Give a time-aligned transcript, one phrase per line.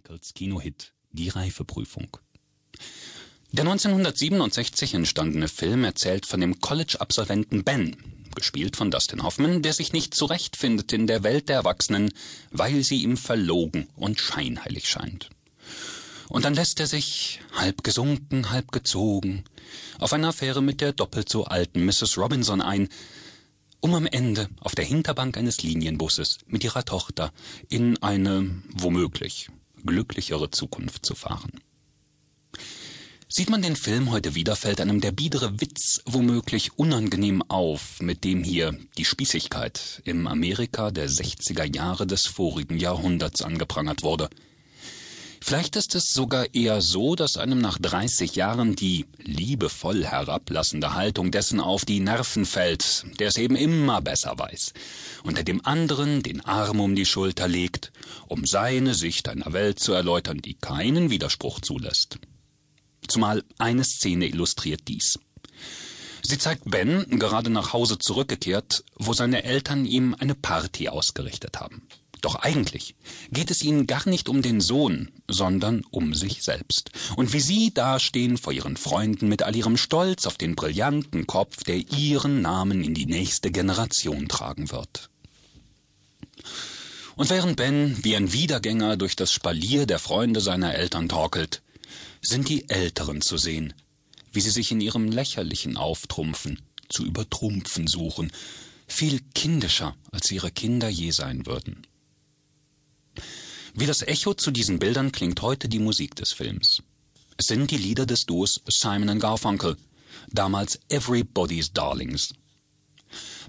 [0.00, 2.16] Nichols Kinohit Die Reifeprüfung.
[3.52, 7.96] Der 1967 entstandene Film erzählt von dem College-Absolventen Ben,
[8.34, 12.14] gespielt von Dustin Hoffman, der sich nicht zurechtfindet in der Welt der Erwachsenen,
[12.50, 15.28] weil sie ihm verlogen und scheinheilig scheint.
[16.30, 19.44] Und dann lässt er sich, halb gesunken, halb gezogen,
[19.98, 22.16] auf eine Affäre mit der doppelt so alten Mrs.
[22.16, 22.88] Robinson ein,
[23.80, 27.34] um am Ende auf der Hinterbank eines Linienbusses mit ihrer Tochter
[27.68, 29.50] in eine womöglich
[29.84, 31.60] glücklichere Zukunft zu fahren.
[33.28, 38.24] Sieht man den Film heute wieder, fällt einem der biedere Witz womöglich unangenehm auf, mit
[38.24, 44.28] dem hier die Spießigkeit im Amerika der 60er Jahre des vorigen Jahrhunderts angeprangert wurde–
[45.42, 51.30] Vielleicht ist es sogar eher so, dass einem nach 30 Jahren die liebevoll herablassende Haltung
[51.30, 54.74] dessen auf die Nerven fällt, der es eben immer besser weiß,
[55.24, 57.90] unter dem anderen den Arm um die Schulter legt,
[58.28, 62.18] um seine Sicht einer Welt zu erläutern, die keinen Widerspruch zulässt.
[63.08, 65.18] Zumal eine Szene illustriert dies.
[66.22, 71.88] Sie zeigt Ben, gerade nach Hause zurückgekehrt, wo seine Eltern ihm eine Party ausgerichtet haben.
[72.20, 72.94] Doch eigentlich
[73.30, 76.90] geht es ihnen gar nicht um den Sohn, sondern um sich selbst.
[77.16, 81.64] Und wie sie dastehen vor ihren Freunden mit all ihrem Stolz auf den brillanten Kopf,
[81.64, 85.10] der ihren Namen in die nächste Generation tragen wird.
[87.16, 91.62] Und während Ben wie ein Wiedergänger durch das Spalier der Freunde seiner Eltern torkelt,
[92.22, 93.74] sind die Älteren zu sehen,
[94.32, 98.32] wie sie sich in ihrem lächerlichen Auftrumpfen zu übertrumpfen suchen,
[98.86, 101.86] viel kindischer, als ihre Kinder je sein würden.
[103.74, 106.82] Wie das Echo zu diesen Bildern klingt heute die Musik des Films.
[107.36, 109.76] Es sind die Lieder des Duos Simon Garfunkel,
[110.28, 112.34] damals Everybody's Darlings.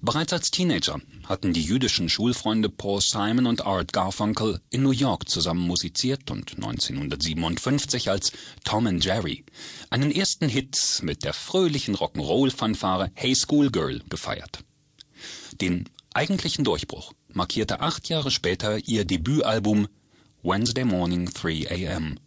[0.00, 5.28] Bereits als Teenager hatten die jüdischen Schulfreunde Paul Simon und Art Garfunkel in New York
[5.28, 8.32] zusammen musiziert und 1957 als
[8.64, 9.44] Tom and Jerry
[9.90, 14.64] einen ersten Hit mit der fröhlichen Rock'n'Roll-Fanfare Hey Schoolgirl gefeiert.
[15.60, 19.88] Den eigentlichen Durchbruch markierte acht Jahre später ihr Debütalbum
[20.44, 22.20] Wednesday Morning 3 a.m.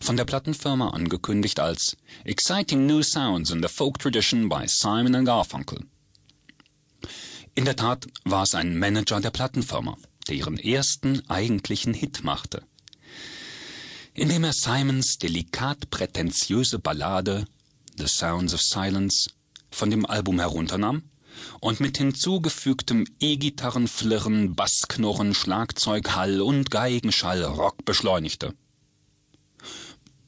[0.00, 5.80] Von der Plattenfirma angekündigt als Exciting New Sounds in the Folk Tradition by Simon Garfunkel.
[7.54, 9.96] In der Tat war es ein Manager der Plattenfirma,
[10.28, 12.64] der ihren ersten eigentlichen Hit machte.
[14.12, 17.46] Indem er Simons delikat prätentiöse Ballade
[17.96, 19.30] The Sounds of Silence
[19.70, 21.02] von dem Album herunternahm
[21.60, 28.54] und mit hinzugefügtem E-Gitarrenflirren, Bassknurren, Schlagzeughall und Geigenschall Rock beschleunigte.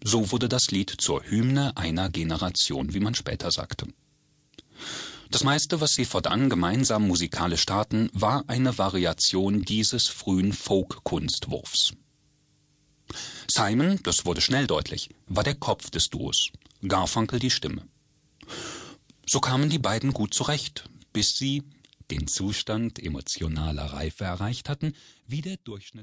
[0.03, 3.87] So wurde das Lied zur Hymne einer Generation, wie man später sagte.
[5.31, 11.94] Das meiste, was sie fortan gemeinsam musikalisch starten, war eine Variation dieses frühen Folk-Kunstwurfs.
[13.48, 16.50] Simon, das wurde schnell deutlich, war der Kopf des Duos,
[16.87, 17.82] Garfunkel die Stimme.
[19.26, 21.62] So kamen die beiden gut zurecht, bis sie
[22.10, 24.92] den Zustand emotionaler Reife erreicht hatten,
[25.26, 26.02] wie der Durchschnitt